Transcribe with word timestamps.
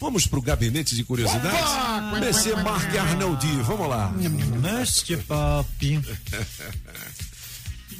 Vamos 0.00 0.28
pro 0.28 0.40
gabinete 0.40 0.94
de 0.94 1.02
curiosidades? 1.02 1.58
Monsieur 2.24 2.62
Marc 2.62 2.96
Arnoldi, 2.96 3.48
vamos 3.66 3.88
lá. 3.88 4.12
Monsieur 4.12 5.20
Papi. 5.24 6.00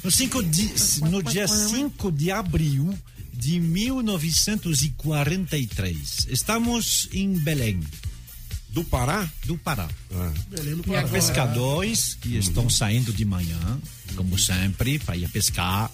No, 0.01 0.09
cinco 0.09 0.41
di- 0.41 0.73
no 1.09 1.21
dia 1.21 1.45
5 1.45 2.09
de 2.09 2.31
abril 2.31 2.97
de 3.33 3.59
1943, 3.59 6.27
estamos 6.29 7.09
em 7.11 7.33
Belém, 7.39 7.81
Do 8.69 8.85
Pará? 8.85 9.29
do 9.43 9.57
Pará. 9.57 9.89
Ah, 10.13 10.31
Pescadores 11.11 12.13
que 12.21 12.37
estão 12.37 12.69
saindo 12.69 13.11
de 13.11 13.25
manhã, 13.25 13.59
como 14.15 14.39
sempre, 14.39 14.99
para 14.99 15.17
ir 15.17 15.27
pescar. 15.27 15.91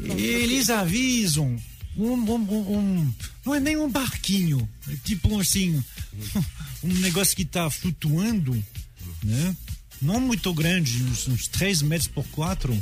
E 0.00 0.10
eles 0.22 0.68
avisam 0.68 1.56
um, 1.96 2.12
um- 2.12 2.78
um- 2.78 3.14
não 3.44 3.54
é 3.54 3.60
nem 3.60 3.76
um 3.76 3.90
barquinho, 3.90 4.68
é 4.88 4.96
tipo 5.04 5.38
assim, 5.40 5.82
um 6.82 6.92
negócio 7.00 7.34
que 7.36 7.42
está 7.42 7.68
flutuando, 7.70 8.52
né? 9.24 9.56
Não 10.00 10.18
muito 10.20 10.52
grande, 10.54 11.02
uns, 11.02 11.28
uns 11.28 11.46
3 11.48 11.82
metros 11.82 12.08
por 12.08 12.24
4. 12.28 12.72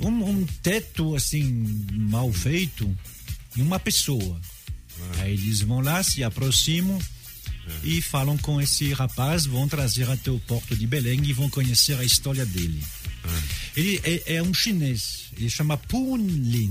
Um, 0.00 0.08
um 0.24 0.46
teto 0.62 1.14
assim, 1.14 1.42
mal 1.92 2.32
feito, 2.32 2.96
e 3.56 3.62
uma 3.62 3.78
pessoa. 3.78 4.40
Aí 5.18 5.32
eles 5.34 5.60
vão 5.60 5.80
lá, 5.80 6.02
se 6.02 6.22
aproximam 6.24 6.98
e 7.82 8.00
falam 8.00 8.38
com 8.38 8.60
esse 8.60 8.92
rapaz, 8.92 9.44
vão 9.44 9.66
trazer 9.68 10.08
até 10.08 10.30
o 10.30 10.38
porto 10.40 10.74
de 10.76 10.86
Belém 10.86 11.20
e 11.24 11.32
vão 11.32 11.50
conhecer 11.50 11.98
a 11.98 12.04
história 12.04 12.46
dele. 12.46 12.82
Ele 13.76 14.00
é, 14.04 14.36
é 14.36 14.42
um 14.42 14.54
chinês, 14.54 15.24
ele 15.36 15.50
chama 15.50 15.76
Pun 15.76 16.16
Lin. 16.16 16.70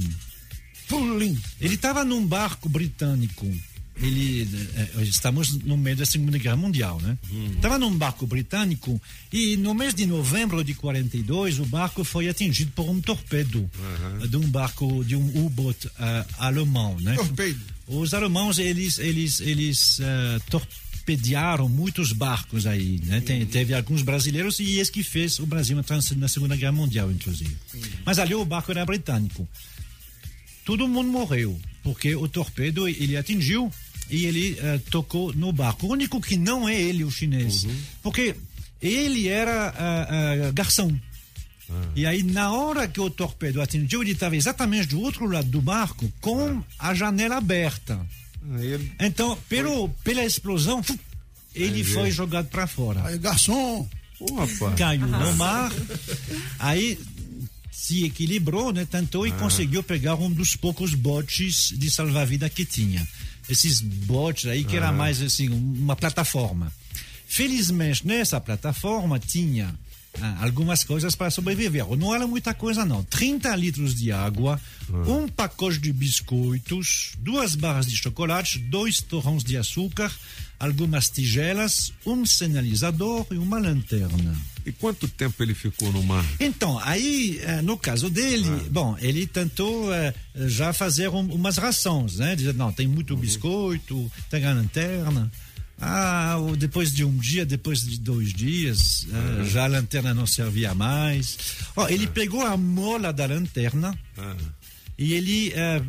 Pun 0.88 1.18
Lin. 1.18 1.38
Ele 1.60 1.76
estava 1.76 2.04
num 2.04 2.26
barco 2.26 2.68
britânico. 2.70 3.46
Ele, 3.98 4.46
eh, 4.76 5.04
estamos 5.04 5.54
no 5.64 5.78
meio 5.78 5.96
da 5.96 6.06
Segunda 6.06 6.38
Guerra 6.38 6.58
Mundial, 6.58 7.00
né? 7.02 7.18
Estava 7.56 7.80
num 7.80 7.96
barco 7.98 8.28
britânico 8.28 9.02
e 9.32 9.56
no 9.56 9.74
mês 9.74 9.94
de 9.96 10.06
novembro 10.06 10.62
de 10.66 10.74
42 10.74 11.60
o 11.60 11.66
barco 11.66 12.04
foi 12.04 12.28
atingido 12.28 12.72
por 12.76 12.90
um 12.90 13.00
torpedo 13.00 13.70
de 14.30 14.36
um 14.36 14.50
barco 14.50 15.02
de 15.06 15.16
um 15.16 15.46
U-boat 15.46 15.88
eh, 15.98 16.26
alemão, 16.38 17.00
né? 17.00 17.16
Torpedo. 17.16 17.62
Os 17.88 18.14
alemãos 18.14 18.60
eles 18.60 19.00
eles 19.00 19.40
eles 19.40 19.98
eh, 20.02 20.40
torpedearam 20.50 21.70
muitos 21.70 22.12
barcos 22.12 22.68
aí, 22.68 23.00
né? 23.06 23.22
Tem- 23.22 23.46
teve 23.46 23.74
alguns 23.74 24.02
brasileiros 24.02 24.60
e 24.60 24.78
esse 24.80 24.92
que 24.92 25.04
fez 25.04 25.40
o 25.40 25.46
Brasil 25.46 25.80
entrar 25.80 26.00
na 26.18 26.28
Segunda 26.28 26.58
Guerra 26.58 26.74
Mundial, 26.74 27.10
inclusive. 27.12 27.56
Mas 28.06 28.20
ali 28.20 28.36
o 28.36 28.44
barco 28.44 28.72
era 28.72 28.86
britânico. 28.86 29.48
Todo 30.66 30.88
mundo 30.88 31.10
morreu 31.12 31.58
porque 31.84 32.16
o 32.16 32.28
torpedo 32.28 32.88
ele 32.88 33.16
atingiu 33.16 33.72
e 34.10 34.26
ele 34.26 34.58
eh, 34.60 34.80
tocou 34.90 35.32
no 35.34 35.52
barco. 35.54 35.86
O 35.88 35.92
único 35.92 36.20
que 36.20 36.36
não 36.36 36.68
é 36.68 36.80
ele 36.80 37.04
o 37.04 37.12
chinês, 37.12 37.66
porque 38.02 38.36
ele 38.82 39.28
era 39.28 39.70
ah, 39.78 40.08
ah, 40.48 40.52
garçom. 40.52 40.92
E 41.96 42.06
aí, 42.06 42.22
na 42.22 42.52
hora 42.52 42.88
que 42.88 43.00
o 43.02 43.10
torpedo 43.10 43.60
atingiu, 43.62 44.02
ele 44.04 44.12
estava 44.12 44.36
exatamente 44.36 44.88
do 44.90 45.00
outro 45.02 45.26
lado 45.28 45.48
do 45.50 45.60
barco, 45.62 46.12
com 46.22 46.62
a 46.78 46.94
janela 46.94 47.38
aberta. 47.38 48.00
aí 48.56 48.68
ele- 48.68 48.92
Então, 49.00 49.36
pelo, 49.50 49.90
pela 50.04 50.24
explosão, 50.24 50.84
fu- 50.84 51.00
ele 51.56 51.84
foi 51.84 52.12
jogado 52.12 52.48
para 52.50 52.68
fora. 52.68 53.04
Aí, 53.08 53.18
garçom. 53.18 53.88
Caiu 54.78 55.08
no 55.08 55.36
mar, 55.36 55.72
aí 56.60 56.98
se 57.76 58.06
equilibrou, 58.06 58.72
né? 58.72 58.86
Tentou 58.90 59.28
e 59.28 59.32
conseguiu 59.34 59.84
pegar 59.84 60.16
um 60.16 60.32
dos 60.32 60.56
poucos 60.56 60.94
botes 60.94 61.74
de 61.78 61.92
salva-vida 61.92 62.50
que 62.50 62.66
tinha. 62.66 63.06
Esses 63.50 63.82
botes 63.82 64.46
aí 64.46 64.64
que 64.64 64.78
era 64.78 64.92
mais 64.92 65.22
assim, 65.22 65.50
uma 65.50 65.96
plataforma. 65.96 66.72
Felizmente, 67.28 68.08
nessa 68.08 68.40
plataforma 68.40 69.20
tinha 69.20 69.76
ah, 70.22 70.44
algumas 70.46 70.84
coisas 70.84 71.16
para 71.16 71.30
sobreviver. 71.32 71.86
Não 71.98 72.14
era 72.14 72.26
muita 72.28 72.54
coisa, 72.54 72.86
não. 72.86 73.04
30 73.04 73.56
litros 73.56 73.96
de 73.96 74.12
água, 74.12 74.60
um 75.08 75.28
pacote 75.28 75.80
de 75.80 75.92
biscoitos, 75.92 77.12
duas 77.20 77.56
barras 77.56 77.88
de 77.88 77.96
chocolate, 77.98 78.60
dois 78.60 79.02
torrões 79.02 79.44
de 79.44 79.58
açúcar, 79.58 80.12
algumas 80.60 81.10
tigelas, 81.10 81.92
um 82.06 82.26
sinalizador 82.26 83.26
e 83.32 83.36
uma 83.38 83.60
lanterna. 83.60 84.36
E 84.66 84.72
quanto 84.72 85.08
tempo 85.08 85.44
ele 85.44 85.54
ficou 85.54 85.92
no 85.92 86.02
mar? 86.02 86.26
Então, 86.40 86.80
aí, 86.80 87.40
eh, 87.44 87.62
no 87.62 87.78
caso 87.78 88.10
dele, 88.10 88.50
bom, 88.72 88.98
ele 89.00 89.28
tentou 89.28 89.94
eh, 89.94 90.12
já 90.48 90.74
fazer 90.74 91.08
um- 91.10 91.34
umas 91.36 91.58
rações, 91.58 92.16
né? 92.18 92.36
Dizer, 92.36 92.54
não, 92.56 92.72
tem 92.72 92.88
muito 92.88 93.16
biscoito, 93.16 94.12
tem 94.30 94.44
a 94.46 94.54
lanterna. 94.54 95.32
Ah, 95.80 96.38
depois 96.58 96.92
de 96.94 97.04
um 97.04 97.18
dia, 97.18 97.46
depois 97.46 97.82
de 97.82 98.00
dois 98.00 98.34
dias, 98.34 99.06
eh, 99.12 99.44
já 99.46 99.66
a 99.66 99.68
lanterna 99.68 100.14
não 100.14 100.26
servia 100.26 100.74
mais. 100.74 101.38
Ó, 101.76 101.88
ele 101.90 102.08
pegou 102.08 102.42
a 102.46 102.56
mola 102.56 103.12
da 103.12 103.26
lanterna 103.26 103.98
Ah, 104.18 104.36
e 104.98 105.14
ele, 105.14 105.52
eh, 105.54 105.82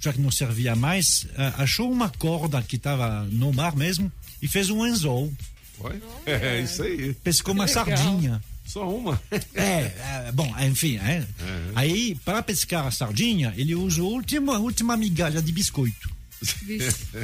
já 0.00 0.12
que 0.12 0.20
não 0.20 0.30
servia 0.30 0.76
mais, 0.76 1.26
eh, 1.36 1.52
achou 1.56 1.90
uma 1.90 2.10
corda 2.10 2.60
que 2.62 2.76
estava 2.76 3.24
no 3.24 3.52
mar 3.52 3.74
mesmo 3.74 4.12
e 4.42 4.46
fez 4.48 4.68
um 4.68 4.82
anzol. 4.82 5.32
foi? 5.78 6.00
É, 6.26 6.60
isso 6.60 6.82
aí. 6.82 7.14
Pescou 7.24 7.54
uma 7.54 7.66
sardinha. 7.66 8.42
Só 8.66 8.88
uma. 8.88 9.20
É, 9.54 9.92
é, 10.28 10.32
bom, 10.32 10.54
enfim, 10.60 10.96
é. 10.96 11.26
Aí, 11.74 12.14
para 12.24 12.42
pescar 12.42 12.86
a 12.86 12.90
sardinha, 12.90 13.52
ele 13.56 13.74
usou 13.74 14.08
a 14.08 14.14
última, 14.14 14.56
a 14.56 14.58
última 14.58 14.96
migalha 14.96 15.42
de 15.42 15.50
biscoito. 15.52 16.10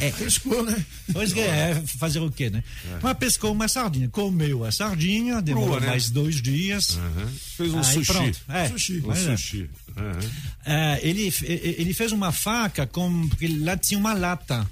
É, 0.01 0.11
pescou, 0.19 0.63
né? 0.63 0.85
pois 1.13 1.33
que 1.33 1.41
é, 1.41 1.75
fazer 1.99 2.21
o 2.21 2.31
quê, 2.31 2.49
né? 2.51 2.63
Mas 3.03 3.17
pescou 3.19 3.53
uma 3.53 3.69
sardinha, 3.69 4.09
comeu 4.09 4.65
a 4.65 4.71
sardinha, 4.73 5.41
demorou 5.43 5.69
Crua, 5.71 5.81
né? 5.81 5.87
mais 5.89 6.11
dois 6.11 6.41
dias. 6.41 6.97
Aham. 6.99 7.29
Fez 7.57 7.75
um 7.75 7.83
sushi. 7.83 8.13
pronto. 8.13 8.39
É, 8.49 8.69
Sushi. 8.69 9.03
Um 9.05 9.13
é. 9.13 9.17
sushi. 9.37 9.71
É, 10.65 11.01
ele, 11.03 11.33
ele 11.43 11.93
fez 11.95 12.13
uma 12.13 12.31
faca 12.33 12.87
com. 12.87 13.29
Porque 13.29 13.49
lá 13.49 13.77
tinha 13.77 13.99
uma 13.99 14.13
lata. 14.15 14.67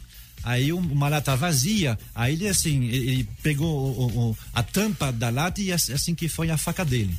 Aí 0.44 0.72
um- 0.72 0.78
uma 0.78 1.08
lata 1.08 1.34
vazia. 1.34 1.98
Aí 2.14 2.34
ele 2.34 2.46
assim, 2.48 2.84
ele 2.84 3.28
pegou 3.42 3.66
o- 3.66 4.30
o- 4.30 4.38
a 4.54 4.62
tampa 4.62 5.10
da 5.10 5.28
lata 5.28 5.60
e 5.60 5.72
assim 5.72 5.92
assim 5.92 6.14
que 6.14 6.28
foi 6.28 6.50
a 6.50 6.56
faca 6.56 6.84
dele. 6.84 7.16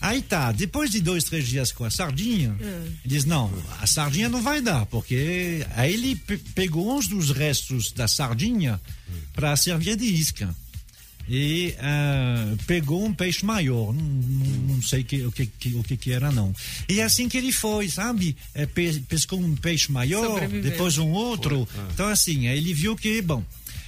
Aí 0.00 0.22
tá, 0.22 0.52
depois 0.52 0.90
de 0.90 1.00
dois, 1.00 1.24
três 1.24 1.48
dias 1.48 1.72
com 1.72 1.84
a 1.84 1.90
sardinha, 1.90 2.54
ele 2.60 2.96
diz, 3.04 3.24
não, 3.24 3.50
a 3.80 3.86
sardinha 3.86 4.28
não 4.28 4.42
vai 4.42 4.60
dar, 4.60 4.86
porque 4.86 5.66
aí 5.74 5.94
ele 5.94 6.14
pe- 6.16 6.38
pegou 6.54 6.96
uns 6.96 7.08
dos 7.08 7.30
restos 7.30 7.92
da 7.92 8.06
sardinha 8.06 8.80
para 9.34 9.56
servir 9.56 9.96
de 9.96 10.04
isca. 10.06 10.54
E 11.28 11.74
ah, 11.80 12.54
pegou 12.68 13.04
um 13.04 13.12
peixe 13.12 13.44
maior, 13.44 13.92
não, 13.92 14.00
não- 14.04 14.74
não 14.76 14.82
sei 14.82 15.02
que- 15.02 15.22
o, 15.26 15.32
que, 15.32 15.46
que- 15.46 15.74
o 15.74 15.82
que 15.82 15.96
que 15.96 16.12
era 16.12 16.30
não. 16.30 16.54
E 16.88 17.00
é 17.00 17.02
assim 17.02 17.28
que 17.28 17.36
ele 17.36 17.50
foi, 17.50 17.88
sabe? 17.88 18.36
É, 18.54 18.64
pe- 18.64 19.00
pescou 19.08 19.40
um 19.40 19.56
peixe 19.56 19.90
maior, 19.90 20.24
Sobreviveu. 20.34 20.70
depois 20.70 20.98
um 20.98 21.10
outro. 21.10 21.68
Então 21.92 22.06
assim, 22.06 22.46
aí 22.46 22.56
ele 22.58 22.72
viu 22.72 22.94
que, 22.94 23.20
bom... 23.22 23.42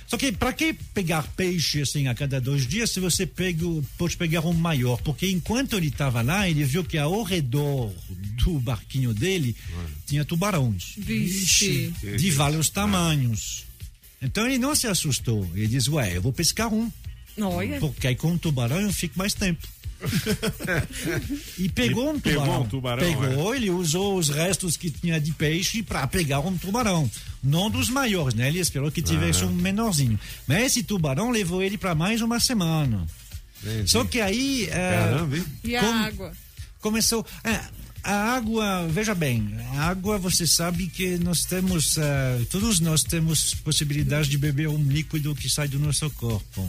Só 0.09 0.17
que 0.17 0.33
para 0.33 0.55
que 0.55 0.73
pegar 0.73 1.23
peixe 1.37 1.83
assim 1.83 2.09
a 2.09 2.15
cada 2.15 2.41
dois 2.41 2.67
dias 2.67 2.91
se 2.91 2.99
você 2.99 3.27
pega, 3.27 3.67
pode 3.99 4.17
pegar 4.17 4.41
um 4.41 4.55
maior? 4.55 5.01
Porque 5.03 5.31
enquanto 5.31 5.77
ele 5.77 5.89
estava 5.89 6.23
lá, 6.23 6.49
ele 6.49 6.65
viu 6.65 6.83
que 6.83 6.97
ao 6.97 7.23
redor 7.23 7.93
do 8.43 8.59
barquinho 8.59 9.13
dele 9.13 9.55
tinha 10.07 10.25
tubarões 10.25 10.95
Vixe. 10.97 11.93
de 12.17 12.31
vários 12.31 12.71
tamanhos. 12.71 13.67
Então 14.21 14.47
ele 14.47 14.57
não 14.57 14.75
se 14.75 14.87
assustou. 14.87 15.49
Ele 15.55 15.67
diz: 15.67 15.87
Ué, 15.89 16.17
eu 16.17 16.23
vou 16.23 16.33
pescar 16.33 16.73
um. 16.73 16.91
Olha. 17.39 17.79
Porque 17.79 18.07
aí 18.09 18.17
com 18.17 18.33
o 18.33 18.39
tubarão 18.39 18.81
eu 18.81 18.93
fico 18.93 19.19
mais 19.19 19.35
tempo. 19.35 19.69
E 21.59 21.69
pegou 21.69 22.11
um 22.11 22.21
pegou 22.21 22.43
tubarão. 22.43 22.63
um 22.63 22.67
tubarão, 22.69 23.05
Pegou, 23.05 23.55
ele 23.55 23.71
usou 23.71 24.17
os 24.17 24.29
restos 24.29 24.77
que 24.77 24.91
tinha 24.91 25.21
de 25.21 25.33
peixe 25.33 25.83
para 25.83 26.07
pegar 26.07 26.41
um 26.41 26.57
tubarão. 26.57 27.11
Não 27.43 27.71
dos 27.71 27.89
maiores, 27.89 28.35
né? 28.35 28.49
Ele 28.49 28.59
esperou 28.61 28.91
que 28.91 29.03
tivesse 29.03 29.45
um 29.45 29.53
menorzinho. 29.53 30.19
Mas 30.47 30.65
esse 30.67 30.83
tubarão 30.83 31.31
levou 31.31 31.63
ele 31.63 31.79
para 31.79 31.95
mais 31.95 32.21
uma 32.23 32.41
semana. 32.41 33.07
Entendi. 33.63 33.91
Só 33.91 34.05
que 34.05 34.21
aí. 34.21 34.67
é, 34.71 34.91
Caramba, 34.99 35.37
hein? 35.37 35.45
E 35.65 35.77
a 35.77 35.81
Como- 35.81 36.05
água? 36.05 36.33
começou. 36.81 37.27
é, 37.45 37.61
a 38.03 38.35
água, 38.35 38.87
veja 38.89 39.15
bem, 39.15 39.55
a 39.75 39.89
água 39.89 40.19
você 40.19 40.47
sabe 40.47 40.87
que 40.87 41.19
nós 41.19 41.45
temos, 41.45 41.99
eh, 41.99 42.41
todos 42.51 42.81
nós 42.81 43.03
temos 43.03 43.55
possibilidade 43.55 44.29
de 44.29 44.39
beber 44.39 44.69
um 44.69 44.83
líquido 44.83 45.35
que 45.35 45.49
sai 45.49 45.69
do 45.69 45.79
nosso 45.79 46.09
corpo. 46.11 46.69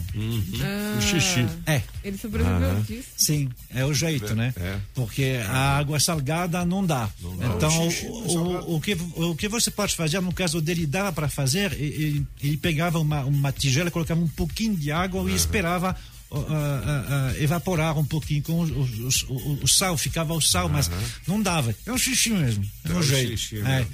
Ah, 0.62 0.98
O 0.98 1.02
xixi. 1.02 1.46
É, 1.66 1.82
Ele 2.04 2.18
sobreviveu 2.18 2.80
disso. 2.82 3.08
sim, 3.16 3.48
é 3.74 3.84
o 3.84 3.94
jeito, 3.94 4.34
né? 4.34 4.52
é. 4.56 4.78
Porque 4.94 5.40
a 5.46 5.78
água 5.78 5.98
salgada 6.00 6.64
não 6.64 6.84
dá. 6.84 7.08
Então, 7.56 7.86
O 7.86 7.90
xixi 7.90 8.06
o, 8.06 8.34
não 8.34 8.42
o, 8.62 8.76
o 8.76 8.80
que, 8.80 8.96
o 9.16 9.34
que 9.36 9.48
você 9.48 9.70
pode 9.70 9.94
fazer, 9.96 10.20
no 10.20 10.32
caso 10.32 10.60
dele, 10.60 10.86
dava 10.86 11.12
para 11.12 11.28
fazer, 11.28 11.72
e- 11.80 12.26
e- 12.42 12.46
ele, 12.46 12.56
pegava 12.56 12.98
uma, 12.98 13.24
uma 13.24 13.52
tigela, 13.52 13.90
colocava 13.90 14.20
um 14.20 14.28
pouquinho 14.28 14.76
de 14.76 14.90
água 14.92 15.30
e 15.30 15.34
esperava 15.34 15.96
uh, 16.30 16.36
uh, 16.36 16.40
uh, 16.40 17.42
evaporar 17.42 17.98
um 17.98 18.04
pouquinho 18.04 18.42
com 18.42 18.52
o, 18.62 18.64
o, 18.64 19.08
o, 19.28 19.58
o 19.64 19.68
sal, 19.68 19.96
ficava 19.98 20.32
o 20.34 20.40
sal, 20.40 20.68
mas 20.68 20.90
não 21.26 21.42
dava. 21.42 21.74
É 21.84 21.92
um 21.92 21.98
xixi 21.98 22.30
mesmo. 22.30 22.64
É 22.84 22.92
É 22.92 22.94
um 22.94 23.02
jeito. 23.02 23.36
xixi 23.36 23.58
É. 23.58 23.62
mesmo. 23.62 23.90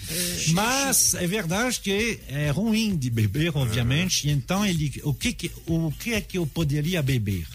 Mas 0.54 1.14
é 1.14 1.26
verdade 1.26 1.80
que 1.80 2.20
é 2.28 2.50
ruim 2.50 2.96
de 2.96 3.10
beber, 3.10 3.56
obviamente. 3.56 4.28
Então 4.28 4.64
ele, 4.66 5.00
o 5.04 5.14
que 5.14 5.32
que, 5.32 5.50
o 5.66 5.90
que 5.92 6.14
é 6.14 6.20
que 6.20 6.38
eu 6.38 6.46
poderia 6.46 7.02
beber? 7.02 7.46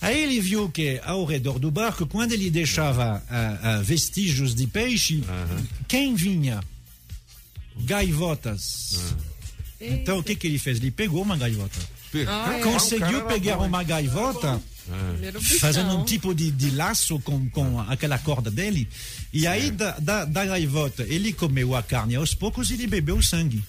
Aí 0.00 0.22
ele 0.22 0.40
viu 0.40 0.68
que 0.70 1.00
ao 1.04 1.24
redor 1.24 1.58
do 1.58 1.70
barco, 1.72 2.06
quando 2.06 2.32
ele 2.32 2.50
deixava 2.50 3.20
ah, 3.28 3.58
ah, 3.62 3.82
vestígios 3.82 4.54
de 4.54 4.66
peixe, 4.66 5.24
quem 5.88 6.14
vinha? 6.14 6.60
Gaivotas. 7.80 9.14
Então 9.80 10.18
o 10.18 10.22
que 10.24 10.34
que 10.36 10.46
ele 10.46 10.58
fez? 10.58 10.78
Ele 10.78 10.90
pegou 10.90 11.22
uma 11.22 11.36
gaivota. 11.36 11.78
Ah, 12.26 12.56
é. 12.58 12.62
Conseguiu 12.62 13.18
era 13.18 13.26
pegar 13.26 13.58
uma 13.58 13.82
gaivota, 13.82 14.60
bichão. 15.34 15.58
fazendo 15.58 15.96
um 15.96 16.04
tipo 16.04 16.34
de, 16.34 16.50
de 16.50 16.70
laço 16.70 17.18
com, 17.20 17.48
com 17.50 17.80
aquela 17.80 18.18
corda 18.18 18.50
dele. 18.50 18.88
E 19.32 19.46
aí, 19.46 19.70
da, 19.70 19.92
da, 19.98 20.24
da 20.24 20.46
gaivota, 20.46 21.02
ele 21.02 21.32
comeu 21.32 21.74
a 21.76 21.82
carne 21.82 22.16
aos 22.16 22.34
poucos 22.34 22.70
e 22.70 22.74
ele 22.74 22.86
bebeu 22.86 23.16
o 23.16 23.22
sangue. 23.22 23.62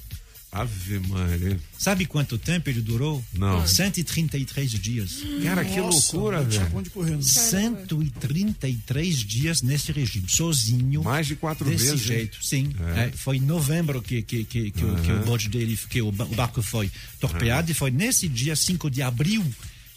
Ave 0.51 1.00
Maria. 1.07 1.60
Sabe 1.78 2.06
quanto 2.07 2.38
tempo 2.38 2.69
ele 2.69 2.81
durou? 2.81 3.24
Não. 3.34 3.68
133 3.68 4.72
dias. 4.72 5.18
Cara, 5.44 5.63
que 5.63 5.80
loucura, 5.80 6.44
Tinha 6.46 6.62
velho. 6.62 6.72
ponto 6.72 6.84
de 6.86 6.90
correr. 6.90 7.12
né? 7.16 7.22
133 7.22 9.18
dias 9.18 9.62
nesse 9.62 9.92
regime, 9.92 10.25
sozinho. 10.28 11.04
Mais 11.04 11.28
de 11.28 11.36
quatro 11.36 11.69
desse 11.69 11.86
vezes. 11.86 12.01
hein? 12.01 12.07
jeito, 12.07 12.38
sim. 12.44 12.69
É. 12.96 13.01
É, 13.06 13.12
foi 13.12 13.38
em 13.38 13.42
novembro 13.42 14.01
que, 14.01 14.22
que, 14.22 14.44
que, 14.44 14.72
que, 14.72 14.84
o, 14.86 14.96
que 15.01 15.12
o 15.12 15.19
bote 15.24 15.50
dele, 15.50 15.78
que 15.90 16.01
o, 16.01 16.12
ba- 16.12 16.25
o 16.25 16.34
barco 16.36 16.62
foi 16.62 16.90
torpeado 17.19 17.72
e 17.72 17.74
foi 17.74 17.92
nesse 17.92 18.28
dia 18.28 18.56
5 18.56 18.90
de 18.90 19.01
abril 19.01 19.46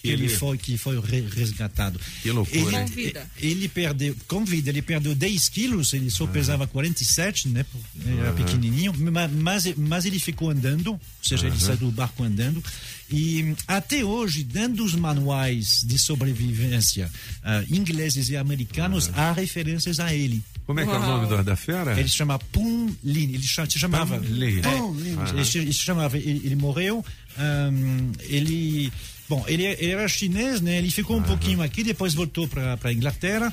que 0.03 0.09
ele, 0.09 0.25
Ele- 0.25 0.35
foi 0.37 0.59
que 0.59 0.77
foi 0.77 0.99
re- 1.01 1.25
resgatado. 1.35 2.01
Que 2.23 2.31
loucura, 2.33 2.81
Ele, 2.83 2.91
vida. 2.91 3.31
ele 3.39 3.69
perdeu, 3.69 4.17
com 4.27 4.45
vida, 4.45 4.69
ele 4.71 4.83
perdeu 4.83 5.15
10 5.15 5.49
quilos, 5.49 5.93
ele 5.93 6.11
só 6.11 6.27
pesava 6.27 6.67
47, 6.67 7.49
né? 7.49 7.65
Ele 8.05 8.19
era 8.19 8.33
pequenininho, 8.33 8.93
ma- 9.13 9.29
mas, 9.29 9.73
mas 9.77 10.05
ele 10.05 10.19
ficou 10.19 10.51
andando, 10.51 10.93
ou 10.93 11.01
seja, 11.23 11.47
ele 11.47 11.59
saiu 11.59 11.77
do 11.77 11.91
barco 11.93 12.25
andando. 12.25 12.63
E 13.11 13.55
até 13.69 14.03
hoje, 14.05 14.43
dentro 14.43 14.79
dos 14.79 14.95
manuais 14.95 15.83
de 15.87 15.99
sobrevivência 15.99 17.11
ah, 17.45 17.63
ingleses 17.71 18.29
e 18.31 18.37
americanos, 18.37 19.11
há 19.15 19.33
referências 19.33 20.01
a 20.01 20.13
ele. 20.15 20.43
Como 20.67 20.81
é 20.81 20.85
que 20.85 20.91
é 20.91 20.95
o 20.95 20.99
Uau. 21.01 21.09
nome 21.23 21.29
da, 21.29 21.43
da 21.43 21.57
fera? 21.57 21.99
Ele 21.99 22.09
se 22.09 22.17
chama 22.17 22.39
Pum 22.39 22.95
Lin, 23.05 23.35
ele 23.35 23.43
se 23.43 23.79
chamava. 23.79 24.19
Pum 24.19 24.25
Lin. 24.27 24.59
É, 24.61 24.63
Pum 24.63 24.95
Lin. 24.95 25.17
ele, 25.35 25.45
se, 25.45 25.59
ele 25.59 25.73
se 25.73 25.81
chamava, 25.81 26.17
ele, 26.17 26.41
ele 26.45 26.57
morreu. 26.57 27.05
ahn, 27.37 28.13
ele. 28.21 28.93
Bom, 29.33 29.43
ele, 29.49 29.65
ele 29.65 29.93
era 29.93 30.07
chinês, 30.07 30.61
né? 30.61 30.77
Ele 30.77 30.91
ficou 30.91 31.17
um 31.17 31.23
pouquinho 31.23 31.63
aqui, 31.63 31.83
depois 31.83 32.13
voltou 32.13 32.47
para 32.47 32.79
a 32.83 32.93
Inglaterra. 32.93 33.51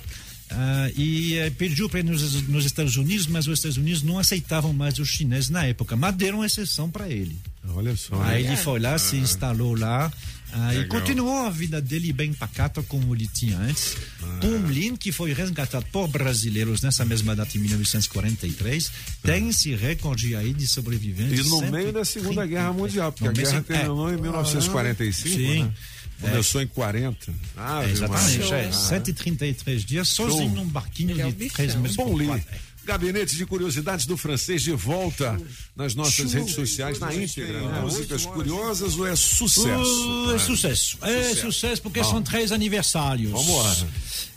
ah, 0.52 0.92
e 0.94 1.38
eh, 1.38 1.50
pediu 1.52 1.88
para 1.88 2.02
ir 2.02 2.04
nos, 2.04 2.42
nos 2.50 2.66
Estados 2.66 2.98
Unidos, 2.98 3.28
mas 3.28 3.48
os 3.48 3.60
Estados 3.60 3.78
Unidos 3.78 4.04
não 4.04 4.20
aceitavam 4.20 4.74
mais 4.74 5.00
os 5.00 5.08
chineses 5.08 5.50
na 5.50 5.64
época, 5.64 5.96
mas 5.96 6.14
deram 6.16 6.44
exceção 6.44 6.92
para 6.92 7.08
ele. 7.08 7.38
Olha 7.74 7.96
só. 7.96 8.22
Aí 8.24 8.42
hein? 8.42 8.48
ele 8.50 8.58
foi 8.58 8.78
lá, 8.78 8.98
se 8.98 9.16
instalou 9.16 9.74
lá 9.74 10.12
ah, 10.52 10.74
e 10.76 10.86
continuou 10.88 11.46
a 11.46 11.50
vida 11.50 11.82
dele 11.82 12.12
bem 12.12 12.34
pacata 12.34 12.82
como 12.84 13.14
ele 13.14 13.28
tinha 13.28 13.58
antes. 13.58 13.96
Pum 14.42 14.68
Lin, 14.68 14.96
que 14.96 15.12
foi 15.12 15.34
resgatado 15.34 15.86
por 15.92 16.08
brasileiros 16.08 16.82
nessa 16.82 17.06
mesma 17.06 17.36
data 17.36 17.58
em 17.58 17.62
1943, 17.62 18.92
tem 19.24 19.50
esse 19.50 19.76
recorde 19.76 20.36
aí 20.36 20.54
de 20.54 20.68
sobrevivência. 20.68 21.42
E 21.42 21.44
no 21.44 21.62
meio 21.72 21.94
da 21.94 22.04
Segunda 22.04 22.46
Guerra 22.46 22.74
Mundial, 22.74 23.12
porque 23.12 23.28
a 23.28 23.32
guerra 23.32 23.58
é. 23.58 23.62
terminou 23.62 24.12
em 24.12 24.18
1945, 24.18 25.30
Sim. 25.30 25.64
né? 25.64 25.74
Começou 26.22 26.62
em 26.62 26.68
40. 26.68 27.34
Ah, 27.56 27.84
É, 27.84 27.92
exatamente, 27.92 28.44
Show. 28.44 28.54
é, 28.56 28.72
133 28.72 29.86
dias 29.86 30.10
sozinho 30.10 30.54
num 30.54 30.66
barquinho 30.68 31.12
Ele 31.12 31.22
é 31.22 31.26
de 31.26 31.32
um 31.32 31.36
bichão. 31.36 31.56
3 31.56 31.76
metros 31.76 31.96
Bom. 31.96 32.40
Gabinete 32.90 33.36
de 33.36 33.46
Curiosidades 33.46 34.08
do 34.08 34.18
Francês 34.18 34.64
de 34.64 34.72
volta 34.72 35.40
nas 35.76 35.94
nossas 35.94 36.34
redes 36.34 36.56
sociais, 36.56 36.98
na 36.98 37.14
íntegra. 37.14 37.62
Né? 37.62 37.82
Músicas 37.82 38.26
curiosas 38.26 38.98
ou 38.98 39.06
é 39.06 39.16
sucesso? 39.16 40.28
Uh, 40.28 40.36
é 40.36 40.40
sucesso. 40.40 40.98
É 41.04 41.36
sucesso 41.36 41.82
porque 41.84 42.04
são 42.04 42.24
três 42.24 42.52
aniversários. 42.52 43.30
Vamos 43.30 43.56
lá. 43.64 43.88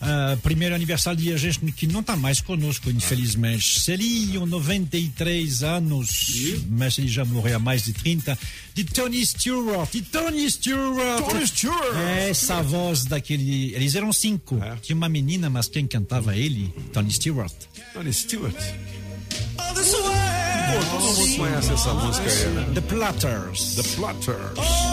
Ah, 0.00 0.36
primeiro 0.42 0.74
aniversário 0.74 1.18
de 1.18 1.36
gente 1.36 1.60
que 1.72 1.86
não 1.86 2.00
está 2.00 2.16
mais 2.16 2.40
conosco, 2.40 2.90
infelizmente. 2.90 3.80
Seriam 3.80 4.46
93 4.46 5.62
anos, 5.62 6.08
mas 6.68 6.98
ele 6.98 7.08
já 7.08 7.24
morreu 7.24 7.56
há 7.56 7.58
mais 7.58 7.84
de 7.84 7.92
30. 7.92 8.38
De 8.74 8.84
Tony 8.84 9.24
Stewart. 9.24 9.90
De 9.92 10.02
Tony 10.02 10.50
Stewart. 10.50 11.24
Tony 11.28 11.46
Stewart. 11.46 11.96
É 11.96 12.30
essa 12.30 12.62
voz 12.62 13.04
daquele. 13.04 13.74
Eles 13.74 13.94
eram 13.94 14.12
cinco. 14.12 14.58
É. 14.62 14.76
Tinha 14.76 14.96
uma 14.96 15.08
menina, 15.08 15.50
mas 15.50 15.68
quem 15.68 15.86
cantava 15.86 16.36
ele? 16.36 16.72
Tony 16.92 17.10
Stewart. 17.10 17.52
Tony 17.92 18.12
Stewart. 18.12 18.56
Pô, 19.56 20.84
todo 20.90 21.04
mundo 21.04 21.36
conhece 21.36 21.72
essa 21.72 21.94
música 21.94 22.30
aí, 22.30 22.48
né? 22.54 22.70
The 22.74 22.80
Platters. 22.82 23.74
The 23.74 23.82
Platters. 23.96 24.91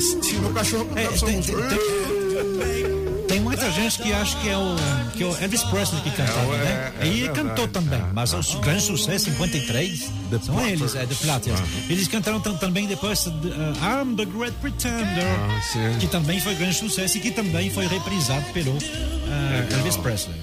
Stewart. 0.00 0.40
Meu 0.42 0.52
cachorro 0.52 0.88
É, 0.96 1.04
essa 1.04 1.26
tem, 1.26 1.40
tem- 1.42 1.54
tem- 1.56 3.20
tem 3.28 3.40
muita 3.40 3.70
gente 3.70 3.98
que 4.02 4.12
acha 4.12 4.36
que 4.40 4.48
é 4.48 4.56
o, 4.56 4.74
que 5.16 5.22
é 5.22 5.26
o 5.26 5.36
Elvis 5.36 5.62
Presley 5.64 6.02
que 6.02 6.10
cantava, 6.10 6.54
É, 6.56 6.58
né? 6.58 6.92
é, 7.00 7.04
é 7.04 7.06
e 7.06 7.20
verdade, 7.22 7.48
cantou 7.48 7.68
também, 7.68 7.98
é. 8.00 8.04
mas 8.12 8.32
o 8.32 8.58
grande 8.60 8.82
sucesso 8.82 9.26
53 9.26 10.00
The 10.30 10.38
são 10.42 10.54
Platters. 10.54 10.80
eles, 10.80 10.94
é 10.96 11.06
The 11.06 11.14
Platters. 11.14 11.60
Eles 11.88 12.08
cantaram 12.08 12.40
tam- 12.40 12.56
também 12.56 12.86
depois 12.86 13.26
uh, 13.26 13.30
I'm 13.30 14.16
the 14.16 14.24
Great 14.24 14.56
Pretender, 14.60 15.24
Ah, 15.26 15.98
que 16.00 16.06
também 16.08 16.40
foi 16.40 16.54
grande 16.56 16.76
sucesso 16.76 17.18
e 17.18 17.20
que 17.20 17.30
também 17.30 17.70
foi 17.70 17.86
reprisado 17.86 18.44
pelo 18.52 18.72
uh, 18.72 19.74
Elvis 19.78 19.96
Presley. 19.96 20.36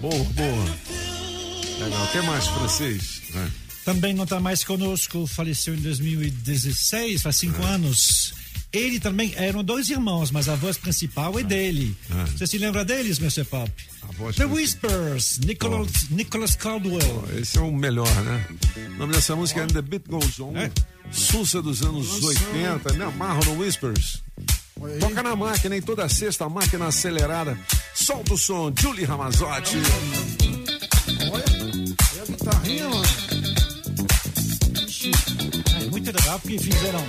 Boa, 0.00 0.14
boa. 0.14 0.64
Legal. 1.80 2.04
O 2.04 2.08
que 2.08 2.20
mais, 2.22 2.46
francês? 2.46 3.22
É. 3.34 3.46
Também 3.84 4.14
não 4.14 4.24
está 4.24 4.40
mais 4.40 4.64
conosco, 4.64 5.26
faleceu 5.26 5.74
em 5.74 5.78
2016, 5.80 7.20
faz 7.22 7.36
cinco 7.36 7.62
Ah. 7.64 7.70
anos. 7.74 8.33
Ele 8.74 8.98
também 8.98 9.32
eram 9.36 9.62
dois 9.62 9.88
irmãos, 9.88 10.32
mas 10.32 10.48
a 10.48 10.56
voz 10.56 10.76
principal 10.76 11.38
é 11.38 11.44
dele. 11.44 11.96
Ah. 12.10 12.24
Você 12.24 12.44
se 12.44 12.58
lembra 12.58 12.84
deles, 12.84 13.20
Mr. 13.20 13.44
Pop? 13.44 13.70
A 14.02 14.12
voz 14.14 14.34
The. 14.34 14.44
Whispers, 14.46 15.38
Nicholas, 15.38 16.10
Nicholas 16.10 16.56
Caldwell. 16.56 17.24
Esse 17.38 17.56
é 17.56 17.60
o 17.60 17.72
melhor, 17.72 18.12
né? 18.22 18.44
O 18.76 18.98
nome 18.98 19.12
dessa 19.12 19.36
música 19.36 19.60
é 19.60 19.66
The 19.68 19.80
Beat 19.80 20.08
Goes 20.08 20.40
On. 20.40 20.56
É. 20.56 20.72
Sussa 21.12 21.62
dos 21.62 21.82
anos 21.82 22.20
80, 22.20 22.94
me 22.94 23.04
amarro 23.04 23.44
no 23.44 23.60
Whispers. 23.60 24.24
Toca 24.98 25.22
na 25.22 25.36
máquina, 25.36 25.76
em 25.76 25.82
toda 25.82 26.08
sexta, 26.08 26.48
máquina 26.48 26.88
acelerada. 26.88 27.56
Solta 27.94 28.34
o 28.34 28.38
som, 28.38 28.72
Julie 28.76 29.04
Ramazotti. 29.04 29.76
Olha, 31.30 31.44
olha 32.12 32.22
a 32.22 32.26
guitarrinha, 32.26 32.88
mano. 32.88 33.04
É 35.80 35.90
muito 35.90 36.06
legal 36.06 36.40
porque 36.40 36.58
fizeram 36.58 37.04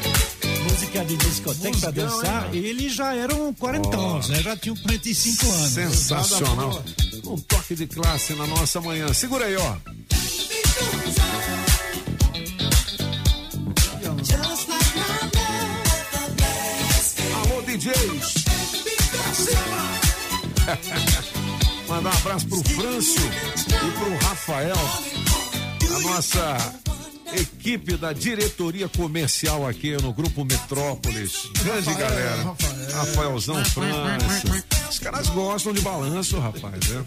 música 0.66 1.06
de 1.06 1.18
discoteca 1.18 1.80
pra 1.80 1.92
Musicão, 1.92 1.92
dançar 1.92 2.54
hein, 2.54 2.62
e 2.62 2.66
eles 2.66 2.94
já 2.94 3.14
eram 3.14 3.54
quarentões, 3.54 4.30
né? 4.30 4.42
Já 4.42 4.58
tinham 4.58 4.76
45 4.76 5.46
anos. 5.46 5.72
Sensacional. 5.72 6.84
Um 7.26 7.38
toque 7.38 7.76
de 7.76 7.88
classe 7.88 8.34
na 8.34 8.48
nossa 8.48 8.82
manhã. 8.82 9.14
Segura 9.14 9.46
aí, 9.46 9.56
ó. 9.56 9.78
Alô, 17.44 17.62
DJs. 17.62 18.46
Mandar 21.88 22.14
um 22.14 22.18
abraço 22.18 22.48
pro 22.48 22.64
Frâncio 22.64 23.22
e 23.68 23.92
pro 24.00 24.28
Rafael, 24.28 24.76
a 25.96 26.00
nossa 26.00 26.85
equipe 27.34 27.98
da 27.98 28.13
diretoria 28.13 28.88
comercial 28.89 29.67
aqui 29.67 29.96
no 30.01 30.13
Grupo 30.13 30.44
Metrópolis. 30.46 31.50
Grande 31.63 31.89
Rafael, 31.89 31.98
galera. 32.10 32.44
Rafael. 32.44 32.91
Rafaelzão 32.96 33.65
França. 33.65 34.65
Os 34.89 35.00
caras 35.00 35.27
gostam 35.29 35.74
de 35.74 35.82
balanço, 35.82 36.39
rapaz, 36.39 36.88
né? 36.89 37.03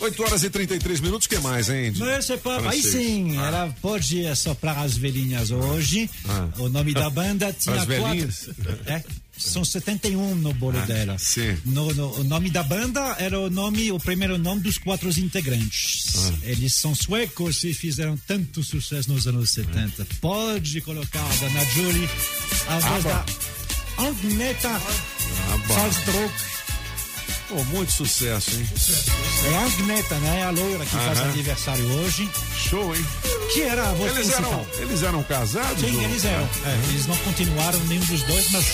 8 0.00 0.22
horas 0.22 0.42
e 0.42 0.50
33 0.50 1.00
minutos, 1.00 1.26
o 1.26 1.28
que 1.30 1.38
mais, 1.38 1.68
hein? 1.70 1.92
Mas 1.96 2.28
é 2.28 2.36
pra- 2.36 2.68
aí 2.70 2.82
sim, 2.82 3.36
ela 3.38 3.74
pode 3.80 4.34
soprar 4.36 4.78
as 4.80 4.96
velhinhas 4.96 5.50
hoje. 5.50 6.10
Ah. 6.28 6.48
O 6.58 6.68
nome 6.68 6.92
da 6.92 7.08
banda 7.08 7.52
tinha 7.52 7.76
As 7.76 7.84
velhinhas? 7.86 8.50
quatro. 8.56 8.78
É, 8.86 9.02
são 9.36 9.64
71 9.64 10.34
no 10.36 10.52
bolo 10.54 10.80
dela. 10.86 11.14
Ah, 11.14 11.18
sim. 11.18 11.56
No, 11.64 11.92
no- 11.94 12.20
o 12.20 12.24
nome 12.24 12.50
da 12.50 12.62
banda 12.62 13.16
era 13.18 13.38
o 13.38 13.50
nome, 13.50 13.90
o 13.92 13.98
primeiro 13.98 14.38
nome 14.38 14.60
dos 14.62 14.78
quatro 14.78 15.08
integrantes. 15.18 16.04
Ah. 16.16 16.32
Eles 16.44 16.72
são 16.74 16.94
suecos 16.94 17.62
e 17.64 17.74
fizeram 17.74 18.16
tanto 18.26 18.62
sucesso 18.62 19.12
nos 19.12 19.26
anos 19.26 19.50
70. 19.50 20.06
Pode 20.20 20.80
colocar 20.80 21.20
a 21.24 21.34
Dona 21.36 21.64
Julie, 21.66 22.08
a 22.68 22.78
voz 22.78 23.04
da 23.04 23.24
Agneta 23.98 24.68
Ah, 24.70 25.56
bom. 25.66 25.74
Salzdruck. 25.74 26.34
Pô, 27.48 27.62
muito 27.64 27.92
sucesso, 27.92 28.50
hein? 28.52 28.66
É 29.52 29.56
a 29.56 29.64
Agneta, 29.66 30.14
né? 30.20 30.42
A 30.44 30.50
loira 30.50 30.84
que 30.84 30.90
faz 30.92 31.18
Aham. 31.20 31.30
aniversário 31.30 31.84
hoje. 32.00 32.28
Show, 32.56 32.96
hein? 32.96 33.04
Que 33.52 33.60
era 33.62 33.90
a 33.90 33.92
voz 33.92 34.12
Eles 34.16 34.28
principal. 34.28 34.66
eram, 34.72 34.82
eles 34.88 35.02
eram 35.02 35.22
casados? 35.24 35.78
Sim, 35.80 35.94
ou- 35.94 36.02
eles 36.02 36.24
eram. 36.24 36.42
É, 36.64 36.88
eles 36.88 37.06
não 37.06 37.16
continuaram 37.18 37.78
nenhum 37.84 38.04
dos 38.06 38.22
dois, 38.22 38.50
mas 38.50 38.64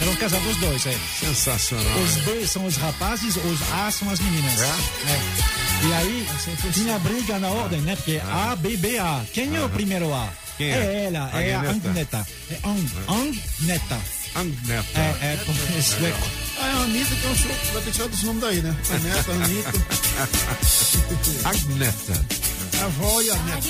eram 0.00 0.16
casados 0.16 0.46
os 0.46 0.56
dois. 0.56 0.86
É. 0.86 0.98
Sensacional. 1.20 1.98
Os 1.98 2.16
B 2.16 2.46
são 2.46 2.66
os 2.66 2.76
rapazes, 2.76 3.36
os 3.36 3.72
A 3.72 3.90
são 3.90 4.10
as 4.10 4.20
meninas. 4.20 4.60
É? 4.60 4.66
É. 4.66 5.88
E 5.88 5.92
aí, 5.92 6.28
tinha 6.72 6.98
briga 6.98 7.38
na 7.38 7.48
ordem, 7.48 7.80
né? 7.80 7.96
Porque 7.96 8.20
A, 8.24 8.56
B, 8.56 8.76
B, 8.76 8.98
A. 8.98 9.22
Quem 9.32 9.54
é 9.54 9.60
o 9.62 9.68
primeiro 9.68 10.12
A? 10.12 10.28
Quem 10.56 10.70
é? 10.70 10.76
é? 10.76 11.04
ela, 11.06 11.30
é 11.40 11.54
a 11.54 11.60
Agneta. 11.60 12.26
É 12.50 12.58
Ang, 12.64 12.90
Agneta. 13.06 14.00
Agneta. 14.34 14.98
É, 14.98 15.16
é, 15.22 15.78
esse 15.78 15.96
sueco. 15.96 16.28
Ah, 16.58 16.68
é 16.68 16.72
a 16.72 16.76
Anitta 16.76 17.14
que 17.14 17.26
é 17.26 17.30
um 17.30 17.36
show. 17.36 17.50
Vai 17.72 17.82
ter 17.82 17.90
que 17.90 17.90
tirar 17.92 18.08
desse 18.08 18.26
nome 18.26 18.40
daí, 18.40 18.62
né? 18.62 18.76
A 18.90 18.98
neta, 18.98 19.32
a 19.32 19.34
Anitta, 19.34 19.72
Agneta. 21.48 22.55
A 22.82 23.36
neta. 23.44 23.68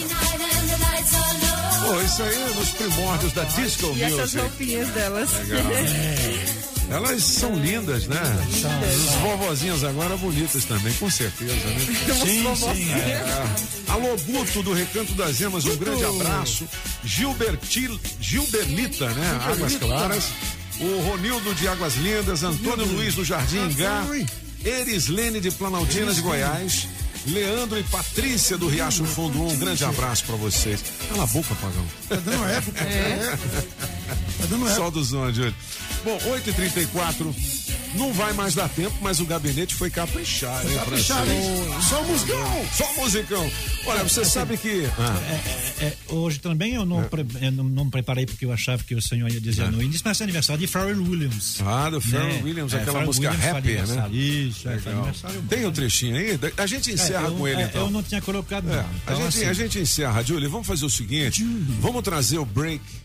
Pô, 1.87 2.01
isso 2.03 2.23
aí 2.23 2.35
é 2.35 2.55
nos 2.55 2.69
primórdios 2.71 3.33
da 3.33 3.45
disco 3.45 3.93
E 3.97 4.03
essas 4.03 4.19
music. 4.35 4.39
roupinhas 4.39 4.89
delas. 4.89 5.31
Elas 6.89 7.21
são 7.25 7.53
lindas, 7.57 8.07
né? 8.07 8.21
As 8.23 9.15
vovozinhas 9.17 9.83
agora 9.83 10.17
bonitas 10.17 10.65
também, 10.67 10.93
com 10.95 11.11
certeza, 11.11 11.53
né? 11.53 11.79
Sim, 12.15 12.55
sim. 12.55 12.93
É. 12.93 12.97
É. 12.97 13.45
Alô, 13.89 14.17
Guto 14.25 14.63
do 14.63 14.73
Recanto 14.73 15.13
das 15.15 15.41
Emas, 15.41 15.65
um 15.65 15.77
grande 15.77 16.05
abraço. 16.05 16.65
Gilbertil, 17.05 17.99
Gilberlita, 18.21 19.09
né? 19.09 19.41
Águas 19.51 19.75
Claras. 19.75 20.25
O 20.79 21.01
Ronildo 21.09 21.53
de 21.57 21.67
Águas 21.67 21.97
Lindas, 21.97 22.45
Antônio 22.45 22.87
Luiz 22.87 23.17
do 23.17 23.25
Jardim 23.25 23.65
Ingá, 23.65 24.05
Erislene 24.65 25.41
de 25.41 25.51
Planaltina 25.51 26.15
de 26.15 26.21
Goiás, 26.21 26.87
Leandro 27.27 27.79
e 27.79 27.83
Patrícia 27.85 28.57
do 28.57 28.69
Riacho 28.69 29.05
Fundo 29.05 29.41
1, 29.43 29.49
um 29.53 29.57
grande 29.57 29.85
abraço 29.85 30.25
pra 30.25 30.37
vocês. 30.37 30.83
Cala 31.09 31.25
a 31.25 31.27
boca, 31.27 31.55
Pagão. 31.57 31.85
Tá 32.09 32.17
dando 32.17 32.49
eco, 32.49 32.73
pô. 32.73 32.85
É. 32.85 33.31
eco. 33.33 33.67
Tá 34.39 34.47
dando 34.49 34.67
eco. 34.67 34.77
Sol 34.77 34.91
do 34.91 35.05
som 35.05 35.31
de 35.33 35.43
hoje. 35.43 35.55
Bom, 36.05 36.19
8h34, 36.19 37.35
não 37.97 38.13
vai 38.13 38.33
mais 38.33 38.55
dar 38.55 38.69
tempo, 38.69 38.95
mas 39.01 39.21
o 39.21 39.25
gabinete 39.27 39.75
foi 39.75 39.91
caprichar, 39.91 40.65
hein, 40.67 40.75
Caprichado, 40.77 41.31
hein? 41.31 41.43
Só 41.89 42.03
musicão. 42.05 42.67
Só 42.73 42.93
musicão. 43.03 43.51
Olha, 43.87 44.03
você 44.05 44.25
sabe 44.25 44.57
que. 44.57 44.87
Ah, 44.99 45.17
É, 45.81 45.93
hoje 46.09 46.39
também 46.39 46.75
eu 46.75 46.87
não, 46.87 47.03
pre- 47.05 47.27
eu 47.41 47.53
não, 47.53 47.65
não 47.65 47.91
preparei 47.91 48.25
porque 48.25 48.45
eu 48.45 48.53
achava 48.53 48.83
que 48.83 48.95
o 48.95 49.03
senhor 49.03 49.31
ia 49.31 49.41
dizer 49.41 49.71
no 49.71 49.83
início, 49.83 50.03
mas 50.05 50.21
é 50.21 50.25
aniversário 50.25 50.61
de 50.61 50.67
Pharrell 50.67 51.03
Williams. 51.03 51.59
ah, 51.61 51.91
do 51.91 52.01
Pharrell 52.01 52.27
né? 52.35 52.41
Williams, 52.43 52.73
É, 52.73 52.77
aquela 52.77 52.93
Pharrell 52.93 53.07
música 53.07 53.31
Williams 53.31 53.53
rapper, 53.53 53.87
né? 53.89 54.09
Isso, 54.17 54.69
é, 54.69 54.73
aniversário. 54.73 55.43
Tem 55.49 55.65
o 55.67 55.73
trechinho 55.73 56.17
aí? 56.17 56.39
A 56.57 56.67
gente 56.67 56.91
encerra 56.93 57.25
É, 57.27 57.29
eu, 57.29 57.35
com 57.35 57.47
ele, 57.49 57.61
é, 57.63 57.65
então. 57.67 57.83
eu 57.87 57.91
não 57.91 58.03
tinha 58.03 58.21
colocado, 58.23 58.71
É, 58.71 58.77
não. 58.77 58.81
a, 58.81 58.87
Então, 59.05 59.17
gente, 59.17 59.27
assim, 59.29 59.45
a 59.45 59.53
gente 59.53 59.79
encerra, 59.79 60.23
Julie. 60.23 60.49
Vamos 60.49 60.67
fazer 60.67 60.85
o 60.87 60.91
seguinte: 60.91 61.45
vamos 61.81 62.03
trazer 62.03 62.39
o 62.39 62.45
break 62.47 62.81